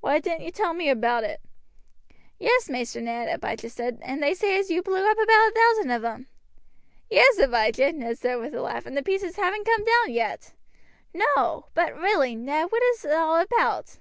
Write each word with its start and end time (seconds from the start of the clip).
Why 0.00 0.18
didn't 0.18 0.42
you 0.42 0.50
tell 0.50 0.74
me 0.74 0.88
about 0.88 1.22
it?" 1.22 1.40
"Yes, 2.40 2.68
Maister 2.68 3.00
Ned," 3.00 3.28
Abijah 3.28 3.68
put 3.70 3.78
in, 3.78 4.02
"and 4.02 4.20
they 4.20 4.34
say 4.34 4.58
as 4.58 4.68
you 4.68 4.82
blew 4.82 5.08
up 5.08 5.16
about 5.16 5.48
a 5.48 5.54
thousand 5.54 5.92
of 5.92 6.02
them." 6.02 6.26
"Yes, 7.08 7.38
Abijah," 7.38 7.92
Ned 7.92 8.18
said 8.18 8.40
with 8.40 8.52
a 8.52 8.62
laugh, 8.62 8.84
"and 8.84 8.96
the 8.96 9.02
pieces 9.04 9.36
haven't 9.36 9.66
come 9.66 9.84
down 9.84 10.12
yet." 10.12 10.54
"No! 11.14 11.66
but 11.74 11.96
really, 11.96 12.34
Ned, 12.34 12.72
what 12.72 12.82
is 12.82 13.04
it 13.04 13.12
all 13.12 13.36
about?" 13.38 13.98